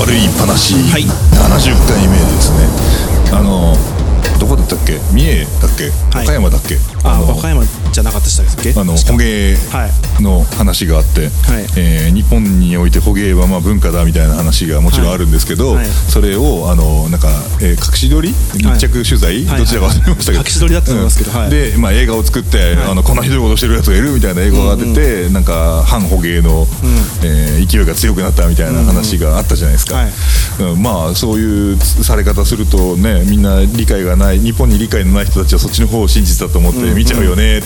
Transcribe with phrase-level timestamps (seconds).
[0.00, 1.02] 悪い話、はい。
[1.04, 2.66] 70回目ですね。
[3.32, 3.76] あの
[4.40, 4.98] どこだったっけ？
[5.12, 5.90] 三重だっけ？
[5.90, 5.92] はい。
[6.14, 8.72] 和歌山だっけ、あの和歌山じゃなかったでしたっけ？
[8.80, 10.22] あの捕鯨はい。
[10.22, 11.66] の話があって、はい。
[11.76, 15.76] えー日本において捕鯨はまあ文化だみたいな話がもちろんあるんですけど、はい。
[15.76, 17.28] はいそれをあのなんか、
[17.60, 18.30] えー隠し撮り？
[18.54, 19.58] 密着取材、はい。
[19.60, 26.66] どちらか忘れましたけど、隠し撮りだったと思いますけどで、まあ、映画を作って、あのこんなひどいことしてるやつがいるみたいな映画が出て、なんか反捕鯨の、
[27.24, 30.10] えー勢いが強くなったみたいな話があったじゃないですか、はい
[30.72, 33.40] うんまあそういうされ方するとねみん。
[33.40, 37.60] な理解がない日本に理解のない人たちはそっちの方を信じてたと思って見ちゃうよね、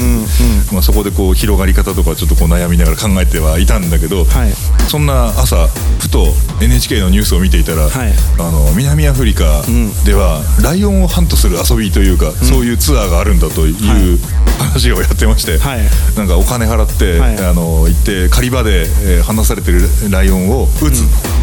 [0.73, 4.53] まあ、そこでこう広がり方とかちょっとこう悩みながら考えてはいたんだけど、はい。
[4.89, 6.33] そんな朝ふと
[6.63, 8.13] NHK のニュースを見ていたら、はい。
[8.39, 9.63] あの南アフリカ
[10.05, 14.19] ではライオンをハントする遊びというか、そういうツアーがあるんだという
[14.59, 15.81] 話をやってまして、はい。
[16.17, 17.39] なんかお金払って、はい。
[17.39, 21.03] あの行って狩り場で、えー放されてるライオンを撃つ。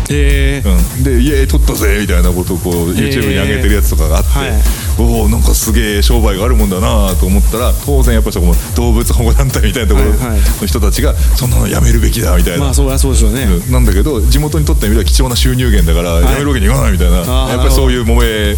[0.09, 0.97] えー。
[0.97, 4.51] うん、でイエーイ取ったぜみたいなことをこう YouTube に上げてるやつとかがあって、はい。
[4.99, 12.65] おおなんかすげえ商売があるもんだなと思ったら当然やっぱりそこも動物保護団体みたいなところの人たちがそんなのやめるべきだみたいな。
[12.65, 13.43] まあそうでしょうね。
[13.43, 13.71] うん。
[13.71, 18.55] なんだけど地元にとってみれば貴重な収入源だからやめるわけにいかないみたいな、やっぱりそういう揉め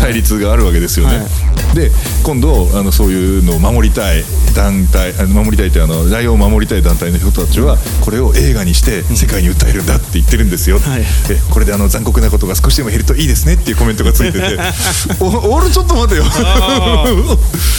[0.00, 1.18] 対立があるわけですよね。
[1.18, 1.26] はい。
[1.74, 1.90] で
[2.24, 11.02] 今度あのそういうのを守りたい団体あの守りたいってあのライオンを守りたい団体の人たちはこれを映画にして世界に訴えるんだって言ってるんですよ、はい。
[11.28, 14.58] でこれであの残酷なことが少しでも減るといいですねっていうコメントがついてて。
[15.20, 16.24] お俺ちょっと待てよ。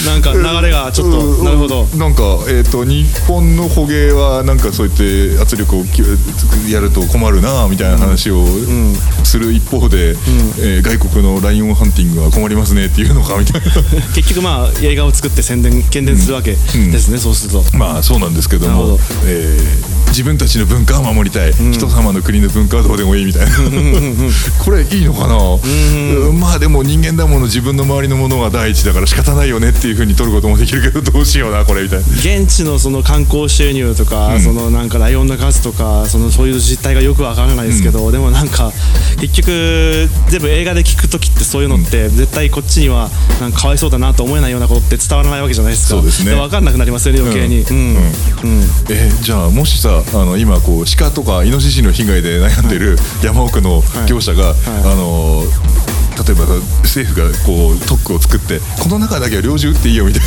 [0.06, 1.46] なんか流れがちょっとうん。
[1.46, 1.86] なるほど。
[1.98, 6.02] なんか、えー、と日本の捕鯨はなんかそうやって圧力をき
[6.72, 8.46] やると困るなみたいな話を
[9.24, 13.68] する一方で、えー外国のライオンハンティングは困りますねっていうのかみたいな。
[14.16, 17.64] 結局まあ映画を作って宣伝宣伝するわけですねそうすると。
[17.78, 19.00] まあそうなんですけどもど。
[19.26, 23.52] えー自分たちの文化は守りたい、人様の国の文化はどうでもいいみたいな。
[24.64, 26.40] これいいのかな、うん。
[26.40, 32.06] まあでも人間だもの自分の周りのものが第一だから仕方ないよねっていうふうに取ることもできるけどどうしようなこれみたいな。
[32.18, 38.72] 現地のその観光収入とか、そのなんかライオンの数とかそのそういう実態がよくわからないですけど、でもなんか
[39.20, 43.10] 結局全部映画で聞く時ってそういうのって絶対こっちには
[43.40, 45.90] なんかかわいそうだなと思えないようなことって伝わらないわけじゃないですか。
[45.96, 46.34] そうですね。
[46.36, 47.76] 分かんなくなりますよね余計に、うん。
[47.76, 48.00] うん。
[48.90, 54.54] えーじゃあもしさあの今こう鹿とかイノシシの被害で悩んでる山奥の業者が、あ
[54.96, 55.44] の
[56.18, 56.46] 例えば
[56.82, 60.22] 政府がこう特区を作ってこの中だけは猟銃撃っていいよみたい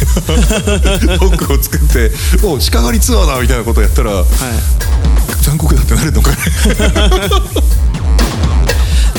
[1.07, 2.13] な 特区を作って
[2.45, 4.25] お鹿狩りツアーだみたいなことやったら、
[5.43, 6.37] 残酷だってなるのかね。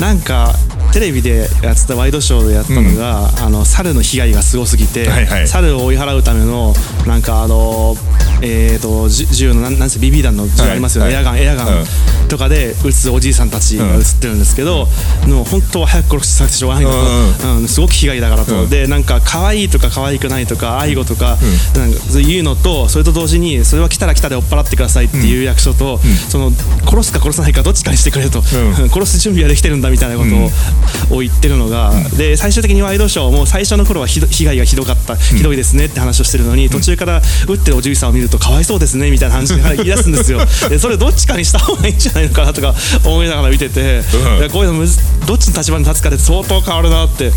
[0.00, 0.54] なんか
[0.92, 5.48] テレビでやってたワイドショーでやったのが、あの猿の被害がすごすぎて、はいはい。
[5.48, 6.74] 猿を追い払うための
[7.06, 7.96] なんかあの
[8.42, 11.24] えー、とじ銃のなんなんせ BB 弾の銃ありますよね、はい。
[11.24, 11.82] エアガンエアガンう
[12.26, 12.28] ん。
[12.28, 14.88] とかで撃つおじいさんたちが映ってるんですけど、
[15.26, 18.70] もう本当は早く殺されてしょうがないんだと、うんすごく被害だからと、うん。
[18.70, 21.38] でなんか可愛いとか可愛くないとか愛護とか,、
[21.76, 25.98] なんかそういうのとそれと同時にそれは来たら来たで追っ払ってくださいっていう役所と、
[26.28, 26.50] その
[26.86, 28.42] 殺すか殺さないかどっちかにしてくれと、ん。
[28.90, 40.40] 殺す準備はできてるんだみたいなことを,、言ってるのが、で最終的にワイドショーも最初の頃はひど被害がひどかった、ひどいですねって話をしてるのに途中から撃ってるおじいさんを見るとかわいそうですねみたいな話が言い出すんですよ。
[40.68, 44.02] でそれどっちかにした方がいいんじゃないのかなとか思いながら見てて、
[44.40, 44.50] うん。
[44.50, 47.32] こういうのむずどっちの立場に立つかで相当変わるなって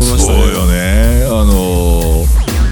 [0.00, 0.38] 思いましたね。
[0.42, 1.24] そうよね。
[1.26, 2.26] あの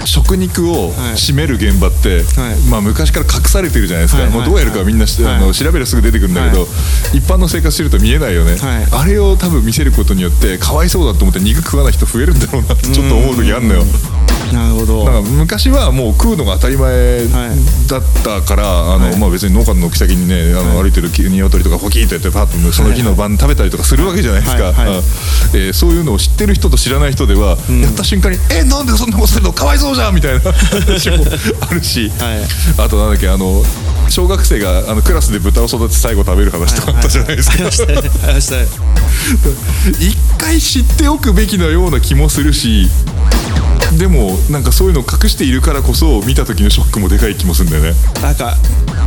[0.05, 2.69] 食肉を締める現場って、はい。
[2.69, 5.35] まあ、昔から隠されてるじゃないですか、はいもうどうやるかみんなし、はい。
[5.35, 6.67] あの調べればすぐ出てくるんだけど、は
[7.13, 8.87] 一般の生活してると見えないよね、はい。
[8.91, 13.83] あれを多分見せることによってかわいそうだと思って肉食わない人増えるんだろうなってちょっと思う時あるのよ。
[14.53, 15.05] なるほど。
[15.05, 17.27] なんか昔はもう食うのが当たり前
[17.87, 24.73] だったから、あのまあ、別に農家の軒先にねあの歩いてる鶏とかホキーとやってパッとその日の晩食べたりとかするわけじゃないですか、はい。
[24.73, 24.97] はい。
[24.97, 25.01] あ
[25.53, 29.53] えーそういうのを知ってる人と知らない人では、やった瞬間に「えなんでそんなことするの？
[29.53, 31.25] かわいそうじゃん!」みたいな 話も
[31.61, 32.39] あるし、はい。
[32.77, 33.63] あとなんだっけあの
[34.09, 37.55] 小学生があのクラスで豚を育てて最後食べる話とかあったじゃないですか。
[37.55, 37.97] ありましたね。
[38.23, 38.67] ありましたね。
[39.99, 42.89] 一回知っておくべきなような気もするし
[43.97, 47.93] でもなんかそういうのを隠しているからこそ見た時のショックもでかい気もするんだよね。
[48.21, 48.55] なんか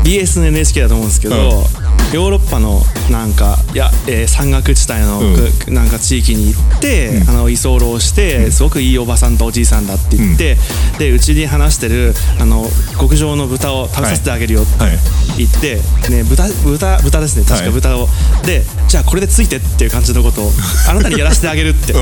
[0.04, 1.64] BS の NHK だと思うんですけど、
[2.12, 2.80] ヨーロッパの
[3.10, 5.34] なんかいや、えー山岳地帯の、うん。
[5.64, 10.56] くなんか地域に行って、あの居候して、すごくいいおばさんとおじいさんだって言って、
[10.98, 12.66] でうちに話してるあの
[13.00, 14.98] 極上の豚を食べさせてあげるよってはい。
[15.38, 15.76] 言って、
[16.10, 17.72] ね、豚豚豚ですね確かはい。
[17.72, 18.08] 豚を、
[18.44, 20.52] でじゃあこれでついてっていう感じのことを
[20.88, 21.92] あなたにやらせてあげるって。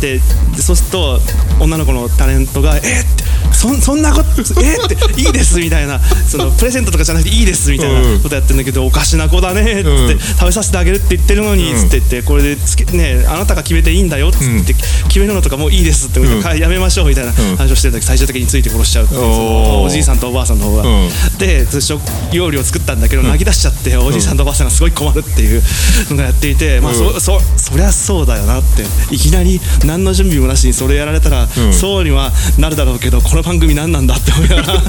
[0.00, 0.20] で
[0.60, 1.20] そうすると
[1.60, 4.28] 女の子のタレントが「えっ!」ってそんそんなこと
[4.62, 5.98] えっていいですみたいな。
[6.28, 10.18] そのプレゼントとかじゃなくていいですみたいなことやってるんだけど、おかしな子だねって、うん。
[10.18, 14.74] 食べさせてあげるって言ってるのに、つって言ってこれでつけねあなたが決めていいんだよっつって、
[15.08, 16.58] 決めるのとかもういいですって、ん。
[16.58, 21.08] やめましょうみたいな話をしてる時最終的について殺しちゃうっておじいさんとおばあさんの方が、うん。
[21.38, 22.00] で食
[22.32, 25.62] 料理を作ったんだけど泣き出しちゃって、おじいさんとおばあさんがすごい困るっていう
[26.10, 28.84] のがやっていて、まあそそそりゃそうだよなって。
[29.14, 31.48] いきなり何の準備もなしにそれやられたら、ん。
[31.72, 34.82] そうにはなるだろうけどこの番組何なんだって思いながら。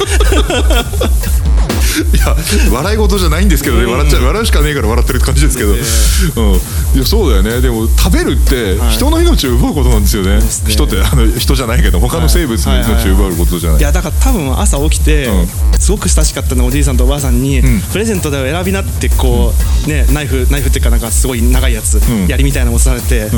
[1.93, 2.35] いや
[2.71, 5.77] 笑い事じゃないんですけどね、笑っちゃう笑うしかねえから笑ってる感じですけど、うん、
[6.95, 7.61] いやそうだよね。
[7.61, 8.89] でも食べるってはい。
[8.91, 10.71] 人の命を奪うことなんですよね,、すね。
[10.71, 15.47] 人ってあの人じゃないけど他の生物の命を奪うことじゃない、いやだから多分朝起きて、うん。
[15.79, 17.81] すごく親しかったのおじいさんとおばあさんに、ん。
[17.91, 19.53] プレゼントだよ選びなってこ
[19.85, 22.27] う、ねナイフナイフっていうかなんかすごい長いやつ、ん。
[22.27, 23.29] 槍みたいなの持たれて、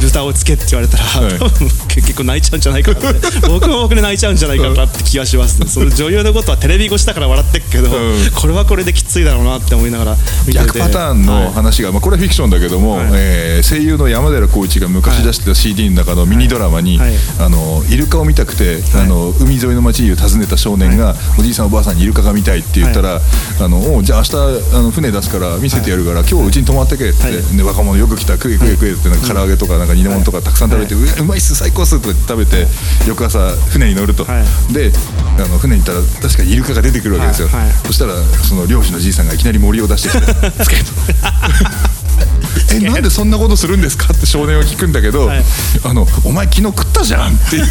[0.00, 1.38] 豚をつけって言われたら、はい。
[1.38, 3.28] 多分結構泣いちゃうんじゃないかなって。
[3.48, 5.68] 僕も僕で泣いちゃうんじゃないかなって気がしますね。
[5.68, 7.92] その女優のことはテレビ越しだから笑ってっけど、ん。
[8.34, 10.16] これはこれできついだろうなって思いながら
[10.46, 10.66] 見てて。
[10.66, 13.08] 逆パターンの話が、まあ、これはフィクションだけども、はい。
[13.12, 17.12] えー声優の山寺宏一が昔出してた CD の中のミニドラマに、はい。
[17.38, 23.20] あのイルカを見たくて、あの海沿いの町を訪ねた少年が、おじいさんおばあさんにイルカが見たいって言ったら、
[23.60, 24.36] あのじゃあ明日
[24.76, 27.56] あの船出すから見せてやるから、今日うちに泊まってけって、はい。
[27.56, 32.66] で若者よく来た食え食え食えってなんか唐揚げとかなんか煮物とかたくさん食べて、うまいっす最高っすとか食べて
[33.06, 34.74] 翌朝船に乗ると、はい。
[34.74, 34.92] で
[35.38, 37.72] あの船に行ったら確かにイルカが出てくるわけですよ、はいはい。
[37.86, 40.26] そしたらその漁師のじいさんがいきなり森を出してきて
[40.64, 40.92] 「つけ」と。
[42.70, 44.12] えなんでそんなことするんですか？
[44.12, 45.44] って少年は聞くんだけど、はい。
[45.84, 47.64] あのお前昨日食ったじゃんっていう。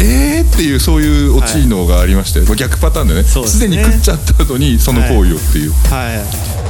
[0.00, 3.24] えーっていうそういうオチのがありまして、逆パターンでね。
[3.24, 6.18] すでに食っちゃった後にその行為をっていう、はい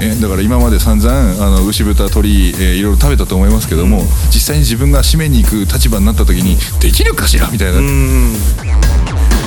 [0.00, 1.10] えだから今まで散々
[1.44, 4.02] あの牛豚鳥、えーいろいろ食べたと思いますけども、
[4.32, 7.48] 実際に自分が締めに行く立場になった時にできるかしら？
[7.50, 8.32] みたいな、うん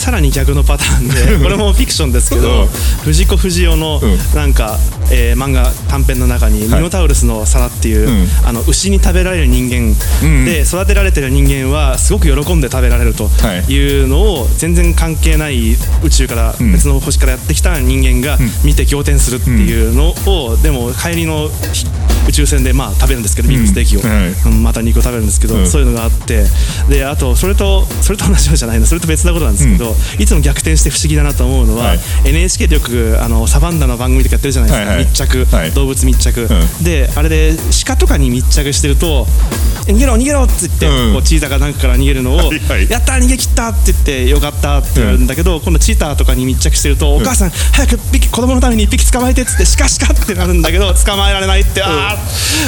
[0.01, 2.65] さらに逆のパターンでこれもフィクションですけど
[3.03, 4.17] 藤子不二雄のうん。
[4.35, 4.79] なんか、
[5.11, 6.79] えー漫画短編の中に「はい。
[6.79, 8.27] ミノタウルスの皿」っていう、うん。
[8.43, 10.45] あの牛に食べられる人間うん。
[10.45, 13.71] で育てられてる人間はすごく喜んで食べられるとはい。
[13.71, 16.71] いうのを全然関係ない宇宙からん。
[16.71, 21.85] 別の星からやってきた人間が見て仰天するっていうのをでも帰りのひ
[22.27, 24.29] 宇宙船でまあ食べるんですけどビーフステーキを、はい。
[24.45, 25.67] うんまた肉を食べるんですけど、うん。
[25.69, 26.45] そういうのがあって。
[26.89, 31.99] であとそれとそれと同じようじゃないのそれと別なことなんですけど、いつも逆転して不思議だなと思うのは、はい。
[32.25, 35.05] NHK でよくあのサバンナの番組とかやってるじゃないですか、はいはい。
[35.05, 35.71] 密着、はい。
[35.71, 37.53] 動物密着、うであれで
[37.85, 39.27] 鹿とかに密着してると
[39.87, 41.13] 「逃げろ逃げろ」って言って、うん。
[41.13, 42.89] こうチーターがなんかから逃げるのをはいはい。
[42.89, 52.17] やったー逃げ切った!」って言って「よかった」って言うんだけど、今度チーターとかに密着してると「お母さん早く一匹子供のために一匹捕まえて」っつって「シカシカ!」ってなるんだけど 捕まえられないって、ああ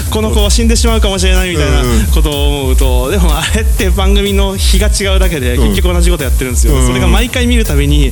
[0.09, 6.87] この子は死んでしまうかもしれないみたいなうんことを思うとでもあれって番組の日が違うだけで結局同じことやってるんですよ、うん。
[6.87, 8.11] それが毎回見るたびに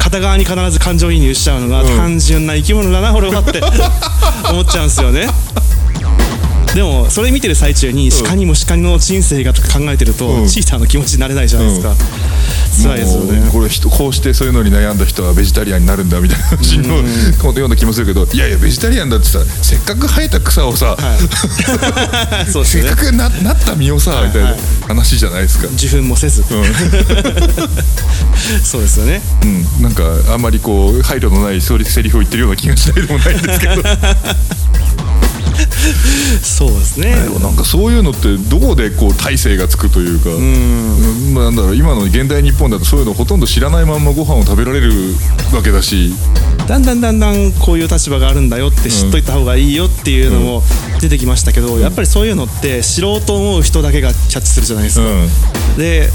[0.00, 3.60] 片側に必ず感情移入しちゃうのが単純な生き物だな俺はって
[4.50, 5.28] 思っちゃうんですよね。
[6.74, 10.46] でもそれ見てる最中に鹿にも鹿の人生がとか考えてると、うん。
[10.46, 11.96] チーターの気持ちになれないじゃないですか、うん。
[12.82, 13.50] 辛いですよね。
[13.52, 16.94] これ人こうしてそういうのに悩んだ人はベジタリアンになるんだみたいな話の
[17.58, 20.96] ような気もするけどいやいやベジタリアンだってさせっかく生えた草をさ、
[22.50, 22.82] そうですね。
[22.84, 25.68] せっかくななった実をさ、みたいなはい話じゃないですか。
[25.68, 26.44] 受粉もせず、
[28.62, 29.22] そうですよね。
[29.42, 33.82] うん、なんかあんまりこう配慮のないそリフを言ってるような気がしないでもないんですけど
[36.42, 41.34] そうですね、でもなんかそういうのってどこでこう体制がつくというか、うん。
[41.34, 44.92] まあなんだろう今の現代日本だとそういうのほとんど知らないまんまご飯を食べられる
[45.54, 46.14] わけだし。
[46.66, 50.62] だんだんだんだんこういう立場があるんだよって知っといた方がいいよっていうのも
[51.00, 55.08] 出てきましたけど、やっぱりそういうのって知ろうと思う人だけがキャッチするじゃないですか、う
[55.74, 55.76] ん。
[55.76, 56.08] で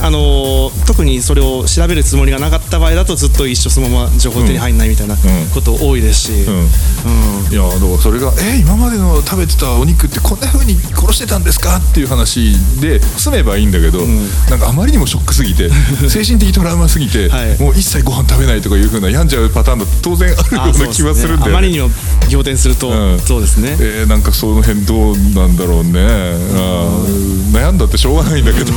[0.00, 5.16] あのー特にそれを調べるつもりがなかった場合だとずっと一緒そのまま情報手に入んないみたいな
[5.52, 7.52] こと多いですし、うん。
[7.52, 14.00] いやだからそれが「え今までの食べてたお肉ってこんな風に殺してたんですか?」っていう話で済めばいいんだけど、
[14.48, 15.70] なんかあまりにもショックすぎて
[16.08, 17.60] 精神的トラウマすぎて、はい。
[17.60, 21.56] もう一切ご飯食べないとかいう風な病んじゃうパターンだって当然あるような気はするんだよね。
[21.58, 21.90] あまりにも
[22.30, 23.20] 仰天すると、うん。
[23.20, 28.72] そうですね、えーなんかその辺どうなんだろうね、あー悩んだってしょうがないんだけど、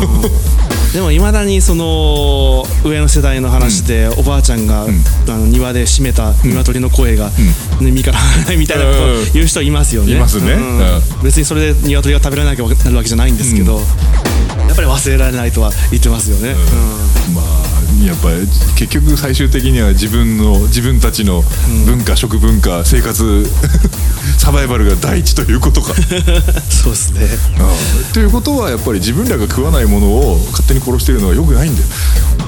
[0.94, 4.88] でもいまだにその上の世代の話で、おばあちゃんが、あ
[5.30, 7.32] の庭で締めた鶏の声が、
[7.80, 10.14] 耳から離れないみたいなことを言う人いますよね。
[10.14, 10.58] いますね。
[11.24, 13.80] 別にそれで鶏が食べられなくなるわけじゃないんですけど、
[14.68, 16.52] やっぱり忘れられないとは言ってますよね。
[16.52, 17.36] うん。
[17.36, 17.61] まあ
[18.06, 21.44] やっぱり結局最終的には自分の自分たちの
[21.86, 23.46] 文化、食文化生活
[24.38, 25.94] サバイバルが第一ということか。
[26.70, 27.28] そうですね。
[28.14, 31.88] ということはやっぱり自分らが食わないものを勝手に殺してるのはよくないんだよ。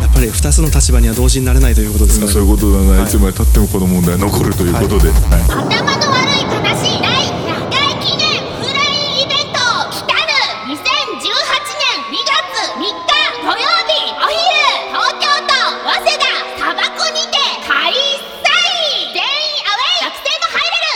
[0.02, 6.13] やっぱり2つの立場には同時になれないということですかそういうことだな、い、つまでたってもこの問題は残るということで、はい